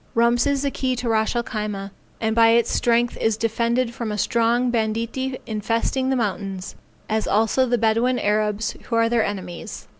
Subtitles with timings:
[0.15, 4.11] Rumps is the key to Ras el Khyma, and by its strength is defended from
[4.11, 6.73] a strong banditti infesting the mountains,
[7.07, 9.87] as also the Bedouin Arabs who are their enemies.